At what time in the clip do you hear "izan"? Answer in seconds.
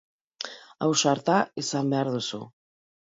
1.65-1.91